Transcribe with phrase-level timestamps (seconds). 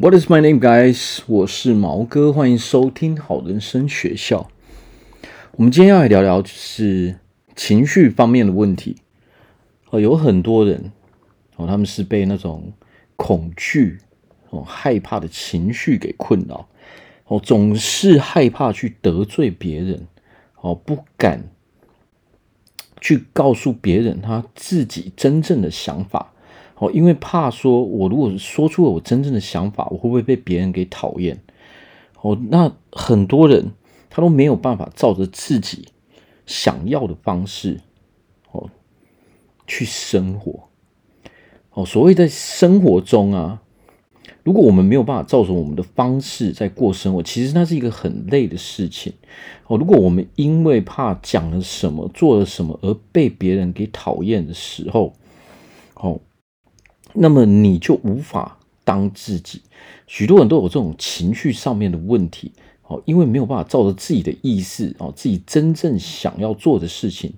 [0.00, 1.22] What is my name, guys？
[1.26, 4.48] 我是毛哥，欢迎收听好人生学校。
[5.56, 7.18] 我们今天要来聊聊就是
[7.56, 8.98] 情绪方面的问题。
[9.90, 10.92] 哦，有很多人
[11.56, 12.72] 哦，他们是被那种
[13.16, 13.98] 恐惧
[14.50, 16.68] 哦、害怕的情绪给困扰
[17.26, 20.06] 哦，总是害怕去得罪别人
[20.60, 21.48] 哦，不敢
[23.00, 26.32] 去告诉别人他自己真正的想法。
[26.80, 31.42] 哦，因为怕说，我如果说出了我真正的想法，我会不会被别人给讨厌？
[32.20, 33.72] 哦，那很多人
[34.08, 35.88] 他都没有办法照着自己
[36.46, 37.80] 想要的方式
[38.52, 38.70] 哦
[39.66, 40.68] 去生活。
[41.72, 43.60] 哦，所谓在生活中啊，
[44.44, 49.12] 如果我们没有办法照着我们的方式在过生活，其实那是一个很累的事情。
[49.66, 55.14] 哦，如果我们因为怕讲了什么、做了什么而被别人给讨厌的时候，
[55.96, 56.20] 哦。
[57.14, 59.62] 那么你就无法当自己，
[60.06, 62.52] 许多人都有这种情绪上面的问题，
[62.86, 67.32] 哦，因为没有办法照着自己的意思，哦，自己真正想要做的事情，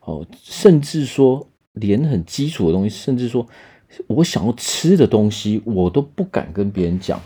[0.00, 3.46] 哦，甚至说连很基础的东西，甚至说
[4.06, 7.20] 我想要吃的东西，我都不敢跟别人讲，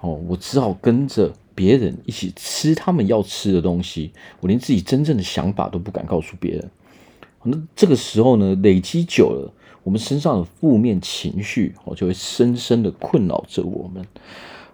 [0.00, 6.70] 哦，我只好跟着别人一起吃他们要吃的东西，我连自己真正的想法都不敢告诉别人，
[7.42, 9.52] 那这个时候呢，累积久了。
[9.84, 14.04] 我们身上的负面情绪哦，就会深深的困扰着我们。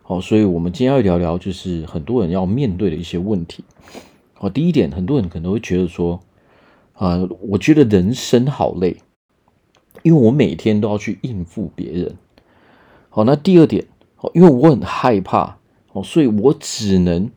[0.02, 3.62] 好，所以我们今天要聊聊，就是很多人要面对的一些问题。
[4.34, 6.20] 好，第一点，很多人可能会觉得说，
[6.94, 8.96] 啊，我觉得人生好累，
[10.02, 12.16] 因为我每天都要去应付别人。
[13.08, 13.86] 好，那第二点，
[14.32, 15.58] 因为我很害怕，
[15.92, 17.30] 哦，所以我只能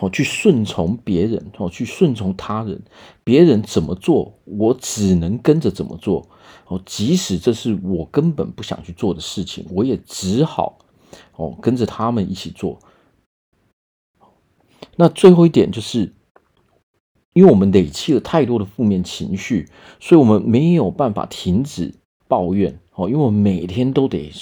[0.00, 2.82] 哦去顺从别人，哦去顺从他人，
[3.24, 6.28] 别人怎么做，我只能跟着怎么做。
[6.66, 10.78] 哦，即使这是我根本不想去做的事情，我也只好
[11.36, 12.78] 哦跟着他们一起做。
[14.96, 16.12] 那最后一点就是，
[17.34, 19.68] 因为我们累积了太多的负面情绪，
[20.00, 21.94] 所以我们没有办法停止
[22.26, 24.32] 抱怨哦，因为我们每天都得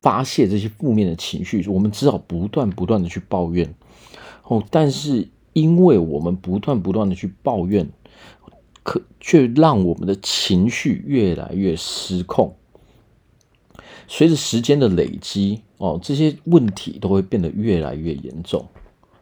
[0.00, 3.74] 发泄这些负面的情绪，我们只好不断不断的去抱怨
[4.50, 4.62] 哦。
[4.70, 7.88] 但是因为我们不断不断的去抱怨。
[8.82, 12.56] 可却让我们的情绪越来越失控。
[14.08, 18.66] 随着时间的累积，哦，这些问题都会变得越来越严重。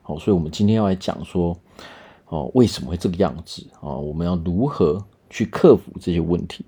[0.01, 1.59] 好，所以我们今天要来讲说，
[2.29, 3.67] 哦，为什么会这个样子？
[3.81, 6.65] 啊，我们要如何去克服这些问题？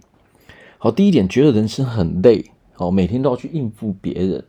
[0.77, 4.45] 好，第一点，觉得人生很累，哦，每天都要去应付别人。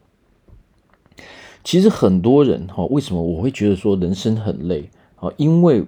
[1.64, 4.90] 其实很多人，哈，为什么我会觉得说人生很累？
[5.16, 5.86] 啊，因为。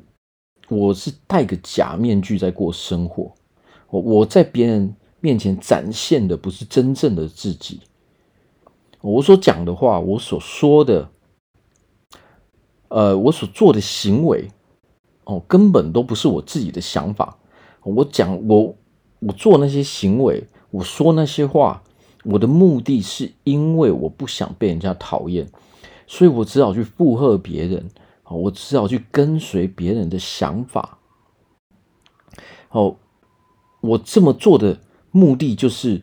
[0.70, 3.34] 我是戴个假面具在过生活，
[3.90, 7.82] 我我在别人面前展现的不是真正的自己，
[9.02, 11.10] 我所讲的话，我所说的，
[12.88, 14.48] 呃，我所做的行为，
[15.26, 17.38] 哦，根本都不是我自己的想法。
[17.82, 18.74] 我讲我
[19.20, 21.84] 我做那些行为，我说那些话，
[22.24, 25.46] 我的目的是因为我不想被人家讨厌，
[26.14, 27.90] 所以我只好去附和别人。
[28.30, 30.98] 我只好去跟随别人的想法。
[32.70, 32.96] 哦，
[33.82, 34.80] 我这么做的
[35.12, 36.02] 目的就是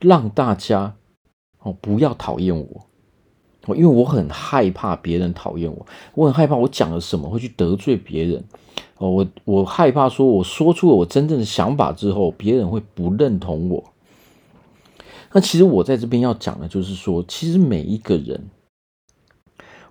[0.00, 0.96] 让大家
[1.60, 2.86] 哦不要讨厌我。
[3.66, 8.44] 哦，因为我很害怕别人讨厌我，我很害怕我讲了什么会去得罪别人。
[8.98, 13.84] 哦，我我害怕说我说出了我真正的想法之后，别人会不认同我。
[15.32, 18.50] 那其实我在这边要讲的就是说，其实每一个人，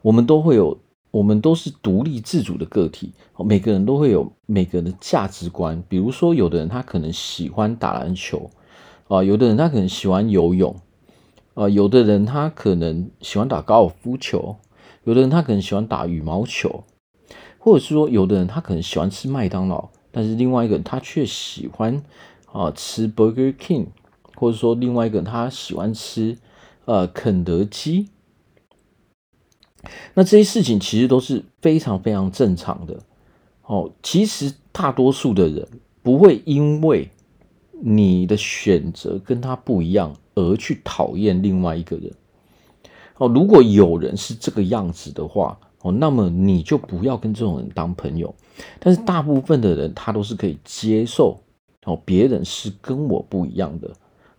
[0.04, 0.78] 我们都会有。
[1.14, 3.14] 我们都是独立自主的个体，
[3.46, 5.84] 每个人都会有每个人的价值观。
[5.88, 8.50] 比如说，有的人他可能喜欢打篮球，
[9.08, 10.76] 啊，有的人他可能喜欢游泳，
[11.54, 14.56] 啊，有的人他可能喜欢打高尔夫球，
[15.04, 16.84] 有的人他可能喜欢打羽毛球，
[17.60, 22.02] 或者是说，有的人他可能喜欢吃麦当劳，但是另外一个人他却喜欢
[22.52, 23.90] 啊吃 Burger King，
[24.36, 26.40] 或者说另外一个人他喜欢吃
[26.86, 28.10] 呃肯德基。
[30.14, 33.00] 那这些事情其实都是非常非常正常的，
[33.66, 35.68] 哦，其实大多数的人
[36.02, 37.10] 不会因为
[37.82, 42.12] 你的选择跟他不一样而去讨厌另外一个人，
[43.18, 48.34] 哦，如果有人是这个样子的话，哦，那么你就不要跟这种人当朋友。
[48.80, 51.40] 但是大部分的人他都是可以接受，
[51.86, 53.92] 哦，别人是跟我不一样的。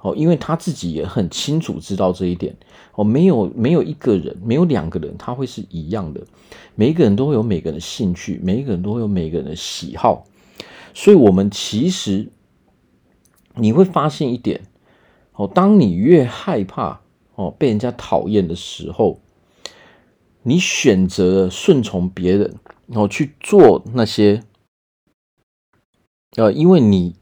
[0.05, 2.55] 哦，因为他自己也很清楚知道这一点。
[2.95, 6.21] 哦，没有没有一个人，没有两个人，他会是一样的。
[6.75, 10.27] 每一个人都会有每个人的兴趣，每一个人都会有每个人的喜好。
[10.93, 12.29] 所以，我们其实
[13.55, 14.65] 你会发现一点。
[15.33, 17.01] 哦，当你越害怕
[17.35, 19.19] 哦，被人家讨厌的时候，
[20.43, 22.55] 你选择顺从别人，
[22.87, 24.45] 然后去做那些，
[26.37, 27.17] 呃，因为你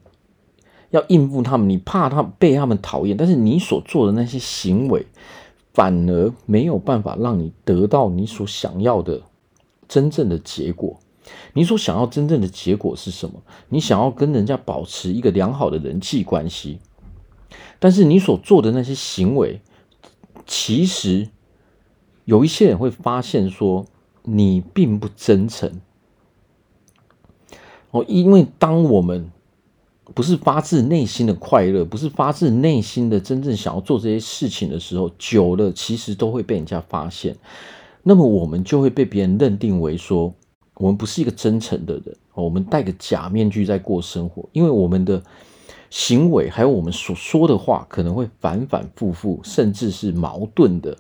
[0.93, 5.05] 要应付他们，你怕他被他们讨厌，但是你所做的那些行为，
[5.75, 9.23] 反而没有办法让你得到你所想要的
[9.89, 11.01] 真正的结果。
[11.55, 13.43] 你所想要真正的结果是什么？
[13.69, 16.79] 你想要跟人家保持一个良好的人际关系，
[17.79, 19.61] 但是你所做的那些行为，
[20.47, 21.29] 其实
[22.25, 23.87] 有一些人会发现说
[24.25, 25.81] 你并不真诚。
[27.93, 29.31] 哦，因为当我们
[30.15, 37.37] 不是发自内心的快乐，不是发自内心的真正想要做这些事情的时候，久了其实都会被人家发现，
[38.03, 40.35] 那么我们就会被别人认定为说。
[40.77, 45.23] 我们不是一个真诚的人，我们戴个假面具在过生活，因为我们的
[45.91, 50.97] 行为还有我们所说的话可能会反反复复，甚至是矛盾的。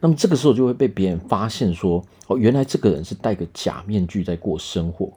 [0.00, 5.10] 那么这个时候就会被别人发现说，哦，原来这个人是戴个假面具在过生活。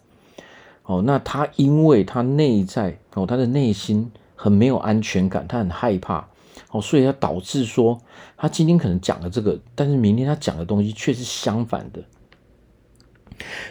[0.86, 6.28] 哦，那他因为他内在哦，他的内心很没有安全感，他很害怕，
[6.72, 8.00] 哦，所以他导致说，
[8.38, 12.04] 他今天可能讲了这个，但是明天他讲的东西却是相反的。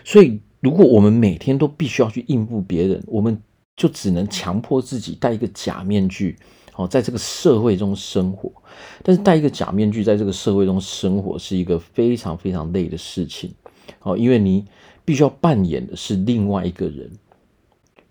[0.04, 3.40] 所以，如果我们每天都必须要去应付别人，我们
[3.76, 6.36] 就只能强迫自己戴一个假面具，
[6.74, 8.52] 哦，在这个社会中生活。
[9.02, 13.54] 但是，戴一个假面具在这个社会中生活是一个非常非常累的事情，
[14.00, 14.64] 哦，因为你
[15.04, 17.10] 必须要扮演的是另外一个人，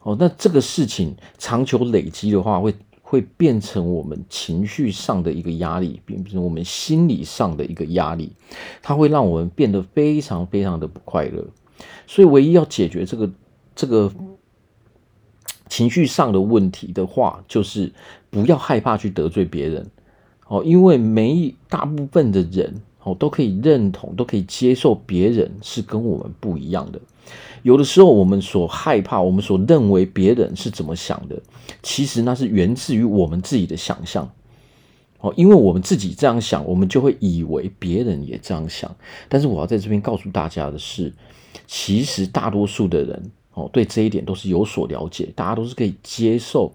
[0.02, 8.32] 哦，那这个事情长久累积的话，会会变成我们情绪上的一个压力，变成我们心理上的一个压力，
[8.82, 11.46] 它会让我们变得非常非常的不快乐。
[12.06, 13.32] 所以，唯一要解决这个
[13.76, 14.12] 这个
[15.68, 17.92] 情绪上的问题的话，就是
[18.30, 19.90] 不要害怕去得罪别人
[20.48, 27.00] 哦，因为每大部分的人哦都可以认同，都可以接受别人是跟我们不一样的。
[27.62, 31.42] 有的时候，我们所害怕，我们所认为别人是怎么想的，
[31.82, 34.30] 其实那是源自于我们自己的想象。
[35.20, 38.94] 哦，因为我们自己这样想，我们就会以为别人也这样想。
[39.30, 41.14] 但是我要在这边告诉大家的是，
[41.66, 46.74] 其实大多数的人哦，对这一点都是有所了解，大家都是可以接受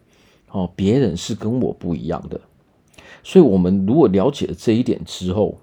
[0.51, 2.41] 哦，别人是跟我不一样的。
[3.23, 5.59] 所以，我们如果了解了这一点之后，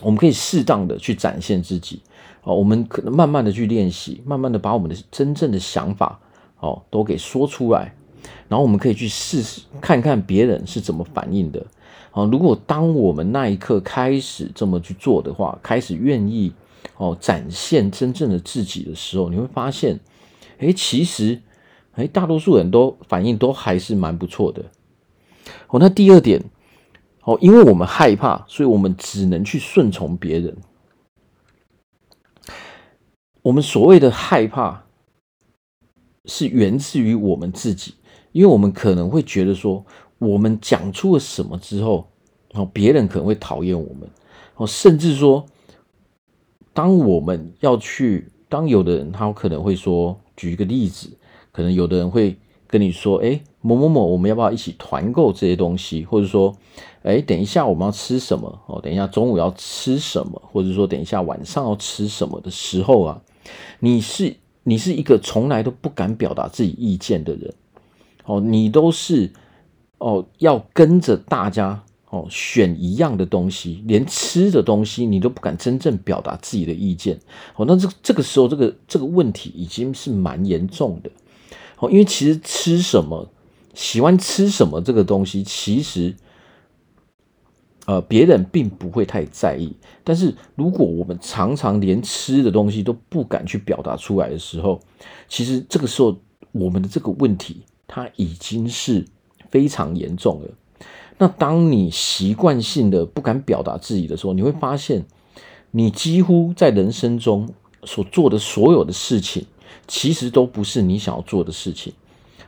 [0.00, 2.00] 我们可以适当的去展现自己。
[2.44, 6.18] 哦，我们可能慢慢的去练习，慢慢的把我们的真正的想法
[6.60, 7.94] 哦都给说出来，
[8.48, 11.66] 然后我们可以去试试看看别人是怎么反应的。
[12.12, 16.52] 哦，如果当我们那一刻开始这么去做的话，开始愿意
[16.96, 20.00] 哦展现真正的自己的时候，你会发现，
[20.58, 21.42] 哎，其实
[21.96, 24.62] 哎大多数人都反应都还是蛮不错的。
[25.66, 26.42] 哦，那第二点，
[27.28, 30.56] 哦，因为我们害怕，所以我们只能去顺从别人。
[33.42, 34.86] 我们所谓的害怕，
[36.24, 37.96] 是源自于我们自己，
[38.32, 39.84] 因为我们可能会觉得说，
[40.16, 42.08] 我们讲出了什么之后，
[42.50, 44.08] 然后别人可能会讨厌我们，
[44.56, 45.44] 哦，甚至说，
[46.72, 51.10] 当我们要去，当有的人他可能会说，举一个例子，
[51.52, 56.04] 可能有的人会跟你说，哎，某某某，我们要不要一起团购这些东西？
[56.04, 56.56] 或者说，
[57.02, 58.60] 哎，等一下我们要吃什么？
[58.66, 60.40] 哦，等一下中午要吃什么？
[60.52, 63.20] 或者说，等一下晚上要吃什么的时候啊？
[63.80, 67.54] 你是你是一个从来都不敢表达自己意见的人，
[68.26, 69.32] 哦，你都是
[69.98, 77.18] 哦要跟着大家哦选一样的东西，连吃的东西你都不敢真正表达自己的意见，
[77.56, 81.10] 哦，那这这个时候这个这个问题已经是蛮严重的，
[81.78, 83.26] 哦，因为其实吃什么，
[83.78, 86.16] 喜欢吃什么这个东西，其实。
[87.86, 94.78] 呃，别人并不会太在意，但是如果我们常常连吃的东西都不敢去表达出来的时候，
[95.26, 96.14] 其实这个时候
[96.52, 99.06] 我们的这个问题它已经是
[99.48, 100.48] 非常严重了。
[101.16, 105.06] 那当你习惯性的不敢表达自己的时候，你会发现，
[105.70, 107.48] 你几乎在人生中
[107.84, 109.46] 所做的所有的事情，
[109.86, 111.94] 其实都不是你想要做的事情。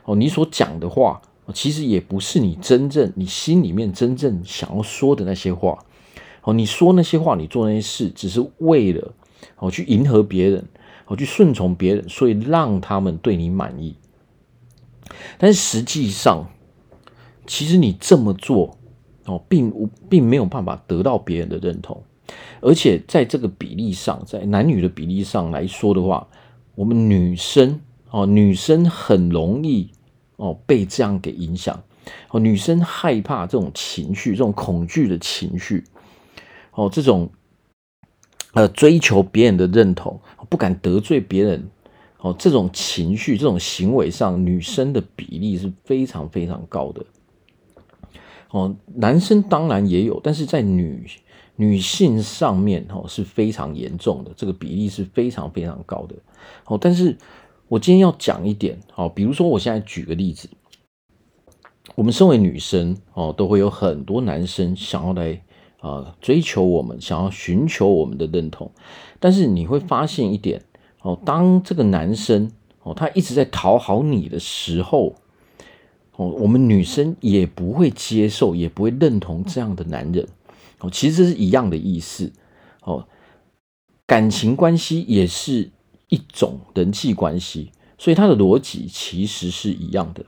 [0.05, 1.21] 哦，你所讲的话。
[1.53, 5.83] 其实也不是你真正你心里面真正想要说的那些话，
[6.43, 9.13] 哦，你说那些话，你做那些事，只是为了
[9.57, 10.63] 哦去迎合别人，
[11.07, 13.95] 哦去顺从别人，所以让他们对你满意。
[15.37, 16.49] 但是实际上，
[17.45, 18.77] 其实你这么做
[19.25, 22.01] 哦，并并没有办法得到别人的认同，
[22.61, 26.25] 而且在这个比例上，在男女的比例上来说的话，
[26.75, 29.89] 我们女生哦，女生很容易。
[30.37, 31.83] 哦，被这样给影响
[32.31, 35.83] 哦，女生害怕这种情绪，这种恐惧的情绪，
[36.71, 37.29] 哦，这种
[38.53, 41.69] 呃追求别人的认同，不敢得罪别人，
[42.21, 47.05] 哦，这种情绪、这种行为上，女生的比例是非常非常高的。
[48.49, 51.05] 哦，男生当然也有，但是在女
[51.55, 56.15] 女性上面，哦是非常严重的，这个比例是非常非常高的。
[56.65, 57.15] 哦，但是
[57.71, 60.49] 我今天要讲一点，哦，比如说我现在举个例子，
[61.95, 65.41] 我们身为女生，哦，都会有很多男生想要来
[65.79, 68.69] 啊、追求我们，想要寻求我们的认同，
[69.21, 70.61] 但是你会发现一点，
[71.01, 72.51] 哦，当这个男生，
[72.83, 75.15] 哦，他一直在讨好你的时候。
[76.17, 80.27] 哦，我们女生也不会接受，也不会认同这样的男人。
[80.79, 82.33] 哦，其实是一样的意思。
[82.83, 83.07] 哦，
[84.05, 85.71] 感情关系也是
[86.11, 90.23] 一种人际关系，所以它的逻辑其实是一样的。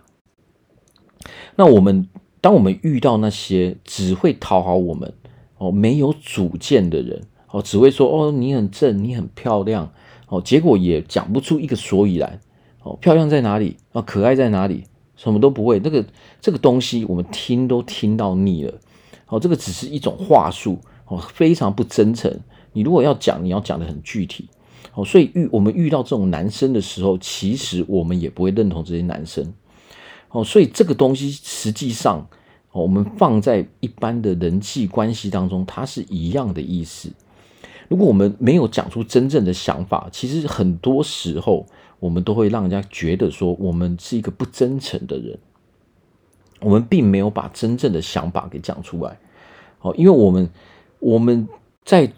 [1.56, 2.10] 那我们
[2.42, 5.14] 当我们遇到那些只会讨好我们、
[5.58, 7.22] 哦没有主见的人，
[7.52, 9.94] 哦只会说哦你很正，你很漂亮，
[10.30, 12.40] 哦结果也讲不出一个所以然。
[12.86, 13.78] 哦，漂亮在哪里？
[13.94, 14.84] 啊，可爱在哪里？
[15.16, 16.06] 什么都不会，那个
[16.42, 18.74] 这个东西我们听都听到腻了。
[19.28, 22.42] 哦，这个只是一种话术，哦，非常不真诚。
[22.74, 24.50] 你如果要讲，你要讲的很具体。
[24.94, 29.54] 哦，所以遇我们遇到这种男生的时候，其实我们也不会认同这些男生。
[30.30, 32.28] 哦，所以这个东西实际上，
[32.72, 37.12] 哦我们放在一般的人际关系当中，它是一样的意思。
[37.88, 41.66] 如果我们没有讲出真正的想法，其实很多时候。
[42.00, 45.40] 我们都会让人家觉得说我们是一个不真诚的人，
[46.60, 49.18] 我们并没有把真正的想法给讲出来，
[49.80, 50.50] 哦，因为我们
[51.00, 51.48] 我们
[51.86, 52.12] 在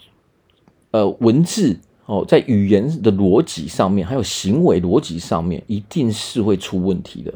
[0.89, 7.33] 呃文字哦，在语言的逻辑上面，还有行为逻辑上面，一定是会出问题的，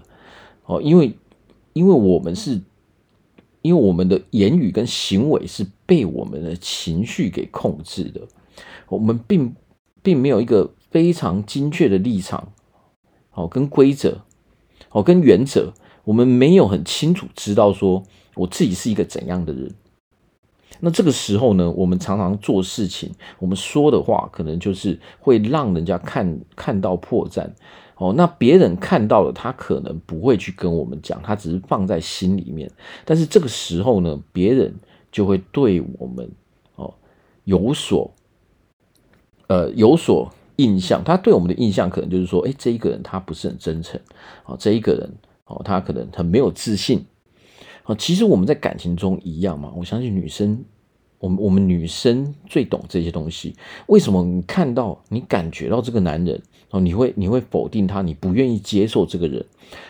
[0.65, 1.13] 哦，因为
[1.73, 2.61] 因为我们是，
[3.61, 8.21] 因为我们的言语跟行为是被我们的情绪给控制的，
[8.87, 9.55] 我们并
[10.01, 10.71] 并没有一个。
[10.91, 12.51] 非常精确的立场，
[13.29, 14.23] 好，跟规则，
[14.87, 15.71] 好，跟原则，
[16.03, 18.01] 我们没有很清楚知道说
[18.33, 19.71] 我自己是一个怎样的人。
[20.79, 27.49] 那这个时候呢，我们常常做事情，我们说的话可能就是会让人家看看到破绽。
[27.95, 32.71] 哦，那别人看到了，他可能不会去跟我们讲，他只是放在心里面。
[33.03, 34.73] 但是这个时候呢，别人
[35.11, 36.29] 就会对我们
[36.75, 36.93] 哦
[37.43, 38.11] 有所
[39.47, 40.31] 呃有所。
[40.59, 43.97] 印象，他对我们的印象可能就是说，哎，这一个人他不是很真诚，
[44.43, 45.09] 哦，这一个人
[45.45, 47.05] 哦，他可能很没有自信，
[47.89, 50.63] 哦，其实我们在感情中一样嘛，我相信女生，
[51.17, 53.55] 我们我们女生最懂这些东西。
[53.87, 59.43] 为什么你看到你感觉到这个男人哦，你会你会否定他，你不愿意接受这个人，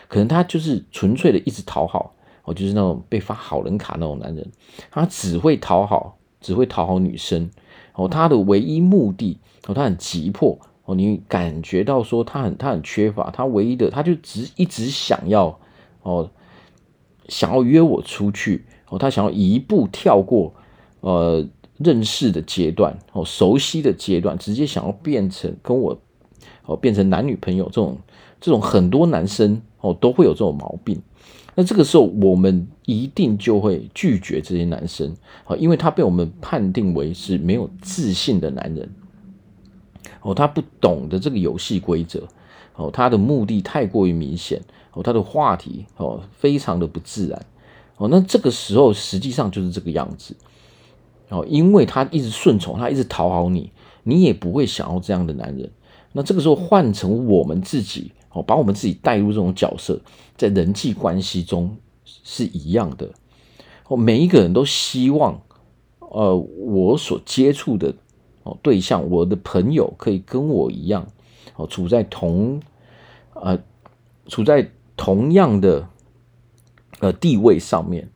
[0.08, 2.14] 可能他就是纯粹的一直讨好，
[2.44, 4.50] 哦，就是那种被发好人卡那种男人，
[4.90, 7.50] 他只会讨好，只会讨好女生。
[7.92, 15.60] 哦，他的唯一目的哦，他很急迫哦，你感觉到说他很他很缺乏，他唯一的他就只一直想要
[16.02, 16.30] 哦，
[17.30, 20.52] 想要约我出去哦，他想要一步跳过
[21.00, 21.46] 呃
[21.78, 25.98] 认识的阶段哦，熟悉的阶段，直接想要变成跟我
[26.66, 27.96] 哦变成男女朋友这种
[28.38, 31.00] 这种很多男生哦都会有这种毛病。
[31.56, 35.12] 那这个时候，我们一定就会拒绝这些男生，
[35.44, 38.88] 好，因为他被我们判定为是没有自信的男人，
[40.22, 42.26] 哦，他不懂得这个游戏规则，
[42.76, 47.46] 哦，他的目的太过于明显，哦，他的话题哦非常的不自然，
[47.96, 50.36] 哦，那这个时候实际上就是这个样子，
[51.28, 53.70] 哦，因为他一直顺从，他一直讨好你，
[54.02, 55.70] 你也不会想要这样的男人。
[56.12, 58.12] 那这个时候换成我们自己。
[58.32, 60.00] 哦，把我们自己带入这种角色，
[60.36, 63.10] 在人际关系中是一样的。
[63.88, 65.42] 哦，每一个人都希望，
[65.98, 67.92] 呃，我所接触的
[68.44, 71.08] 哦对象，我的朋友可以跟我一样，
[71.56, 72.60] 哦，处在同，
[73.34, 73.58] 呃，
[74.28, 74.70] 处在
[75.00, 75.88] 同样的
[76.98, 78.10] 呃地位上面。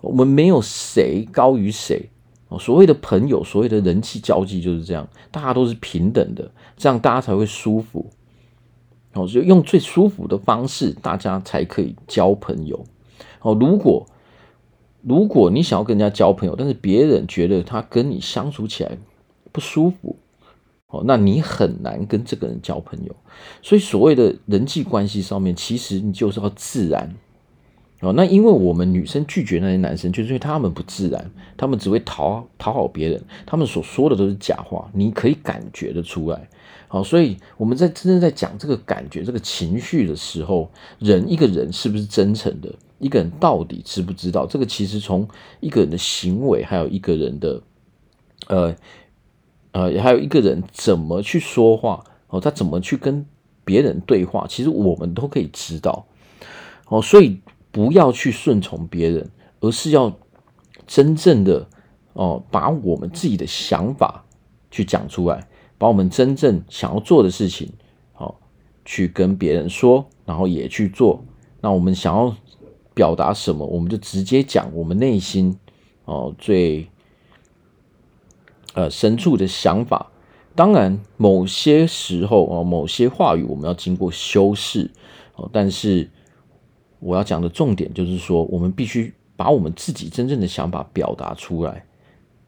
[0.00, 2.08] 我们没有谁高于谁。
[2.48, 8.06] 哦，所谓的朋友，所谓的人际交际就是这样，大家都是平等的，这样大家才会舒服。
[9.12, 12.84] 哦，就用最舒服的方式，大家才可以交朋友。
[13.42, 14.06] 哦，如果
[15.02, 18.96] 如果你想要跟人家交朋友，但是别人觉得他跟你相处起来
[19.52, 20.16] 不舒服，
[20.90, 23.14] 哦，那你很难跟这个人交朋友。
[23.62, 27.14] 所以，所谓的人际关系上面，其实你就是要自然。
[28.00, 36.48] 哦，那因为我们女生拒绝那些男生，就是因为他们不自然，他们只会讨讨好别人，他们所说的都是假话，你可以感觉得出来。
[36.88, 42.74] 好，所以我们在真正在讲这个感觉、这个情绪的时候，人一个人是不是真诚的？
[42.98, 44.46] 一个人到底知不知道？
[44.46, 45.28] 这个其实从
[45.60, 47.62] 一个人的行为，还有一个人的，
[48.48, 48.74] 呃
[49.72, 53.24] 呃，还有一个人怎么去说话哦，他怎么去跟
[53.64, 56.06] 别人对话，其实我们都可以知道
[56.88, 57.00] 哦。
[57.00, 60.12] 所以不要去顺从别人，而是要
[60.86, 61.68] 真正的
[62.14, 64.24] 哦，把我们自己的想法
[64.70, 65.46] 去讲出来，
[65.78, 67.72] 把我们真正想要做的事情，
[68.16, 68.34] 哦，
[68.84, 71.24] 去跟别人说，然后也去做。
[71.60, 72.34] 那我们想要
[72.92, 75.56] 表达什么，我们就直接讲我们内心
[76.06, 76.88] 哦最
[78.74, 80.10] 呃深处的想法。
[80.54, 84.90] 当然，某些时候哦，某些话语我们要经过修饰
[85.36, 85.48] 哦。
[85.52, 86.10] 但是
[86.98, 91.84] 我要讲的重点就是说，我们必须把我们自己真正的想法表达出来。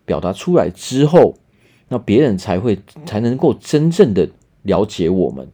[0.05, 1.35] 表达出来之后，
[1.89, 4.29] 那别人才会才能够真正的
[4.63, 5.49] 了解我们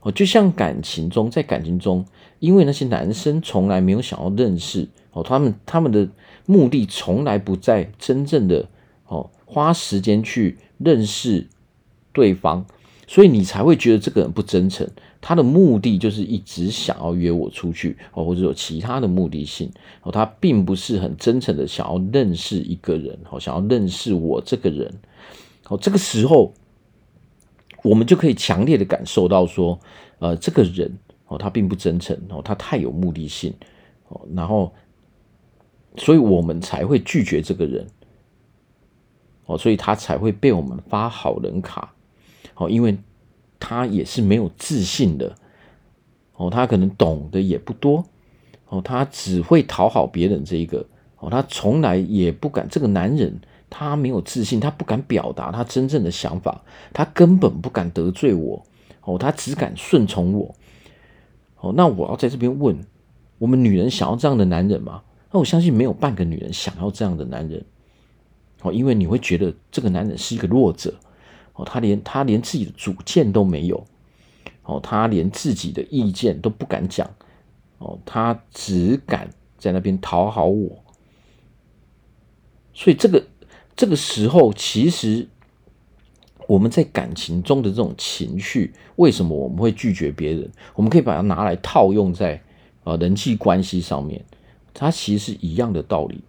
[0.00, 0.10] 哦。
[0.10, 2.04] 就像感情中，在感情中。
[2.40, 6.06] 因为那些男生从来没有想要认识哦，他们他们的
[6.44, 8.66] 目的从来不在真正的哦
[9.54, 11.46] 花时间去认识
[12.12, 12.66] 对方，
[13.06, 14.90] 所以你才会觉得这个人不真诚。
[15.20, 19.70] 他的目的就是一直想要约我出去哦，或者有其他的目的性
[20.02, 24.92] 哦，他并不是很真诚的想要认识一个人哦，想要认识我这个人
[25.68, 25.78] 哦。
[25.80, 26.52] 这个时候，
[27.84, 29.78] 我们就可以强烈的感受到说，
[30.18, 30.98] 呃，这个人。
[31.26, 33.50] 哦，他并不真诚哦，他太有目的性
[34.08, 34.70] 哦，然后，
[35.96, 37.86] 所以我们才会拒绝这个人
[39.46, 41.92] 哦，所以他才会被我们发好人卡
[42.54, 42.96] 哦，因为
[43.58, 45.34] 他也是没有自信的
[46.36, 48.04] 哦，他可能懂得也不多
[48.68, 50.86] 哦，他只会讨好别人这一个
[51.18, 58.64] 哦，他从来也不敢，这个男人他没有自信，他不敢表达他真正的想法，他根本不敢得罪我
[59.02, 60.54] 哦，他只敢顺从我。
[61.60, 62.78] 哦，那我要在这边问，
[63.38, 65.02] 我们女人想要这样的男人吗？
[65.30, 67.64] 那我相信没有半个女人想要这样的男人。
[68.64, 70.92] 哦，因为你会觉得这个男人是一个弱者。
[71.52, 73.86] 哦，他连他连自己的主见都没有。
[74.64, 77.08] 哦，他连自己的意见都不敢讲。
[77.78, 80.82] 哦，他只敢在那边讨好我。
[82.72, 83.24] 所以这个
[83.76, 85.28] 这个时候，其实。
[86.46, 90.52] 我们在感情中的这种情绪，为什么我们会拒绝别人？
[90.74, 92.38] 我们可以把它拿来套用在
[92.82, 94.22] 呃人际关系上面，
[94.74, 96.20] 它其实是一样的道理。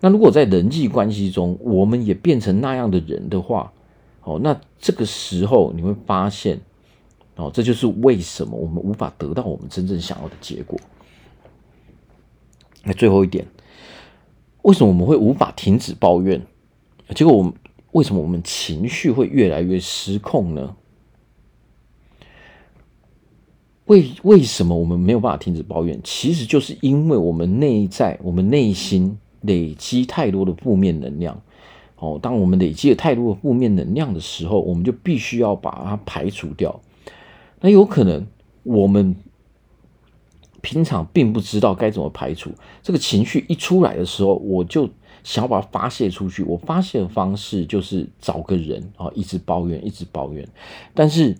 [0.00, 3.72] 那如果在人际关系中，我们也变成那样的人的话，
[4.22, 6.60] 哦，那这个时候你会发现，
[7.36, 10.78] 哦，这就是为什么我们无法得到我们真正想要的结果。
[12.84, 13.46] 那最后一点，
[14.62, 16.40] 为什么我们会无法停止抱怨？
[17.14, 17.52] 结果我们。
[17.92, 20.74] 为什么我们情绪会越来越失控呢？
[23.84, 26.00] 为为什么我们没有办法停止抱怨？
[26.02, 31.40] 其实就是因为我们内在、我们内心累积太多的负面能量。
[31.96, 36.80] 哦，当我们累积了太多的负面能量的时候，我们就必须要把它排除掉。
[37.60, 38.26] 那有可能
[38.62, 39.14] 我们
[40.60, 42.50] 平常并不知道该怎么排除
[42.82, 44.88] 这个情绪，一出来的时候，我就。
[45.24, 50.48] 想要把它发泄出去，我发泄的方式就是找个人啊，一直抱怨，一直抱怨。
[50.94, 51.38] 但是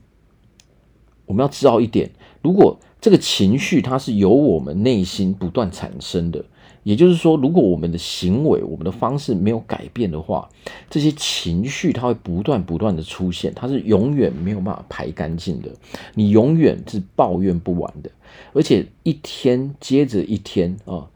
[1.26, 2.08] 我们要知道一点，
[2.42, 6.44] 如果这个情绪它是由我们内心不断产生的，
[6.82, 10.48] 也就是说，如果我们的行为、我们的方式没有改变的话，
[10.90, 15.70] 这些情绪它会不断不断的出现，它是永远没有办法排干净的，
[16.14, 18.10] 你永远是抱怨不完的，
[18.52, 21.08] 而且一天接着一天啊。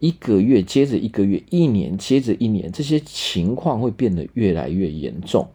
[0.00, 5.48] 一个月接着一个月，一年接着一年，这些情况会变得越来越严重，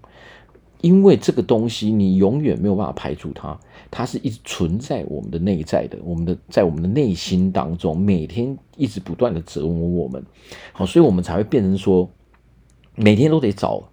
[0.81, 3.59] 因为这个东西你永远没有办法排除它，
[3.91, 10.25] 它是一直存在我们的内在的，我们的在我们的内心当中，每天一直不断的折磨我们，
[10.73, 12.09] 好，所以我们才会变成说，
[12.95, 13.83] 每天都得找。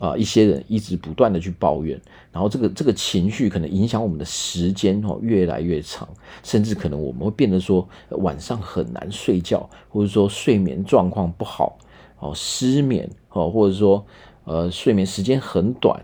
[0.00, 2.00] 啊，一些人一直不断的去抱怨，
[2.32, 6.08] 然后这个这个情绪可能影响我们的时间哦越来越长，
[6.42, 11.76] 甚至可能我们会变得说晚上很难睡觉，或者说睡眠状况不好
[12.18, 14.02] 哦，失眠哦，或者说
[14.44, 16.02] 呃睡眠时间很短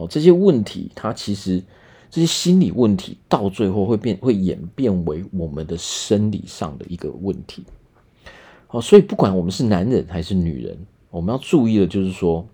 [0.00, 1.62] 哦，这些问题它其实
[2.10, 7.64] 这些心理问题到最后会变会演变为我们的生理上的一个问题。
[8.70, 10.78] 哦，所以不管我们是男人还是女人，
[11.10, 12.46] 我们要注意的就是说。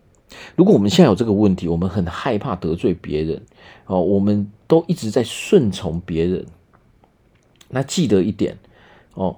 [0.56, 3.40] 如果我们现在有这个问题，我们很害怕得罪别人，
[3.86, 6.44] 哦，我们都一直在顺从别人。
[7.68, 8.58] 那记得一点，
[9.14, 9.36] 哦，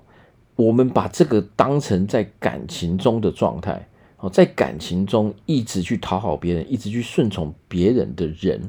[0.57, 3.87] 我们把这个当成在感情中的状态，
[4.19, 8.61] 哦，在感情中一直去讨好别人，一直去顺从别人的人，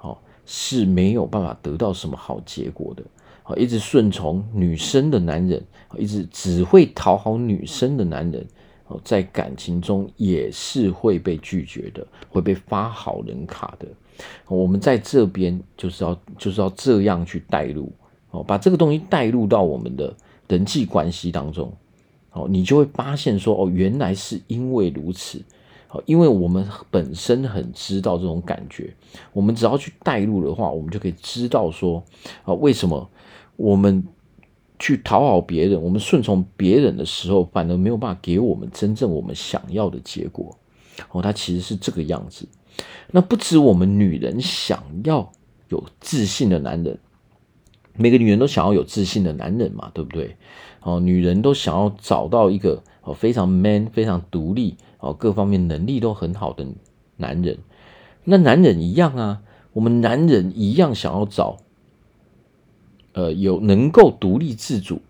[0.00, 3.02] 哦，是没有办法得到什么好结果的。
[3.44, 5.62] 啊，一直顺从女生的男人，
[5.98, 8.46] 一直只会讨好女生的男人，
[8.86, 13.86] 哦，在感情中也是会被拒绝的，会被发好人卡的。
[14.48, 17.92] 我们在这边就是要就是要这样去带入，
[18.30, 20.14] 哦，把这个东西带入到我们的
[20.48, 21.70] 人际关系当中，
[22.34, 25.38] 哦，你就会发现说，哦，原来是因为如此。
[25.88, 28.92] 哦因为我们本身很知道这种感觉，
[29.32, 32.02] 我们只要去带入的话，我们就可以知道说，
[32.44, 33.08] 啊，为什么
[33.54, 34.04] 我们
[34.80, 40.58] 去讨好别人，我们顺从别人的时候，反而没有办法给我们真正我们想要的结果。
[41.12, 42.48] 哦，它其实是这个样子。
[43.12, 45.30] 那不止我们女人想要
[45.68, 46.98] 有自信的男人，
[47.96, 50.36] 每个女人都想要有自信的男人嘛，对不对？
[50.84, 54.76] 哦，女人都想要找到一个哦非常 man、非常独立。
[55.00, 56.66] 哦，各方面能力都很好的
[57.18, 57.58] 男人，
[58.24, 59.42] 那男人一样啊，
[59.74, 61.58] 我们男人一样想要找，
[63.12, 65.02] 呃，有能够独立自主，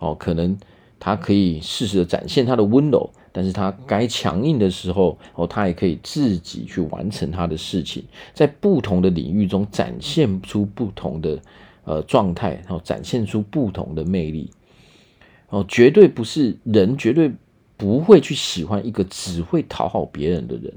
[0.00, 0.58] 哦，可能
[0.98, 8.02] 他可以适时的展现他的温柔，但是他该强硬的时候，哦，他也可以自己去完成他的事情，
[8.34, 11.38] 在不同的领域中展现出不同的
[11.84, 14.50] 呃状态，然后展现出不同的魅力，
[15.48, 17.32] 哦，绝对不是人，绝对。
[17.78, 20.72] 不会去喜欢一个只会讨好别人的人，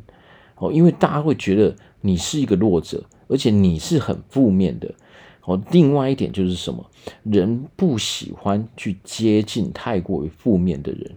[0.57, 4.93] 哦，因为大家会觉得你是一个弱者，而且你是很负面的，
[5.45, 5.61] 哦。
[5.71, 6.85] 另外一点就是什么？
[7.23, 11.15] 人不喜欢去接近太过于负面的人，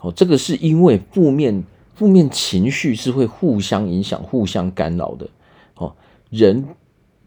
[0.00, 1.62] 哦，这个是因为负面
[1.94, 5.28] 负面情绪是会互相影响、互相干扰的，
[5.74, 5.94] 哦。
[6.30, 6.64] 人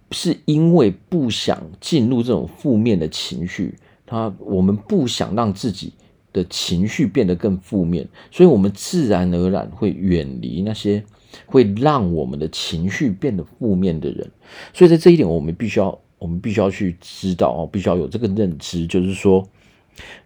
[0.09, 3.75] 是因为不想进入这种负面的情绪，
[4.07, 5.93] 他我们不想让自己。
[6.33, 11.03] 的情绪变得更负面，所以我们自然而然会远离那些
[11.47, 14.29] 会让我们的情绪变得负面的人。
[14.71, 19.47] 所以在这一点，我们必须要，我们必须要去知道哦，必须要有这个认知，就是说，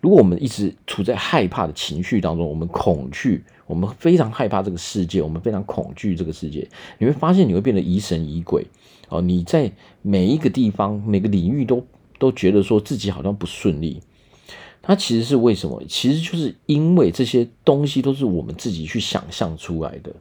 [0.02, 6.68] 如果我们一直处在害怕的情绪当中，我们恐惧，我们非常害怕这个世界，我们非常恐惧这个世界，
[6.98, 8.68] 你会发现你会变得疑神疑鬼
[9.08, 9.22] 哦。
[9.22, 11.86] 你在每一个地方、每个领域都
[12.22, 14.00] 都觉得说自己好像不顺利。
[14.84, 15.84] 它其实是为什么？
[15.88, 20.12] 其实就是因为这些东西都是我们自己去想象出来的。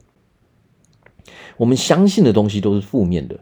[1.57, 3.39] 我们相信的东西都是负面的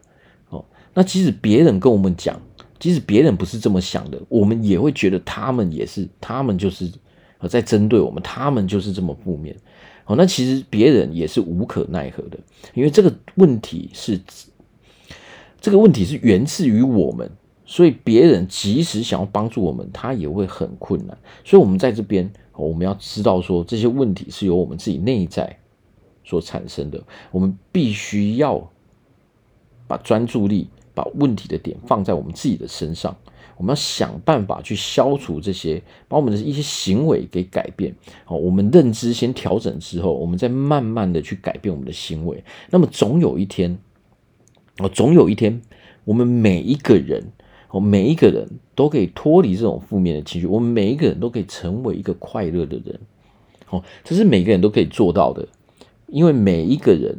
[0.48, 0.64] 哦。
[0.94, 2.40] 那即使别人跟我们讲，
[2.78, 6.90] 即使别人不是这么想的，我们也会觉得他们也是，他们就是
[7.48, 9.54] 在针对我们，他们就是这么负面。
[10.06, 12.38] 哦，那其实别人也是无可奈何的，
[12.72, 14.18] 因为这个问题是，
[15.60, 17.30] 这个问题是源自于我们。
[17.70, 21.16] 所以别人即使想要帮助我们，他也会很困难。
[21.44, 25.56] 所以，我们在这边，我们要知道说，这些问题是由我们自己内在
[26.24, 27.00] 所产生的。
[27.30, 28.68] 我们必须要
[29.86, 33.16] 把专注力、把问题的点放在我们自己的身上。
[33.56, 37.94] 我们要想办法去消除这些，把我们的一些行为给改变。
[38.24, 42.42] 好，我们认知先调整之后，我们再慢慢的去改变我们的行为。
[42.70, 43.78] 那么，总有一天，
[44.78, 45.62] 哦，总有一天，
[46.04, 47.30] 我们每一个人。
[47.70, 53.00] 我们每一个人都可以脱离这种负面的情绪，我们每一个人都可以成为一个快乐的人。
[53.68, 55.46] 哦，这是每个人都可以做到的，
[56.08, 57.18] 因为每一个人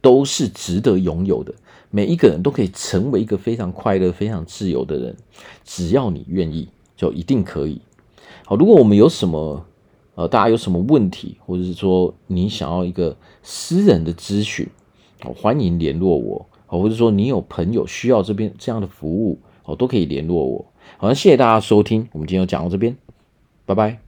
[0.00, 1.54] 都是值得拥有的，
[1.90, 5.16] 每一个人都可以成为一个非常快乐、非常自由的人。
[5.64, 7.80] 只要你愿意，就一定可以。
[8.44, 9.64] 好，如果我们有什么
[10.16, 14.66] 呃，大家有什么问题，或者是说你想要一个私人的咨询，
[15.20, 16.46] 好，欢迎联络我。
[16.80, 20.64] 或者说你有朋友需要这边这样的服务，哦，都可以联络我。
[20.98, 22.96] 好，谢谢大家收听，我们今天就讲到这边，
[23.64, 24.05] 拜拜。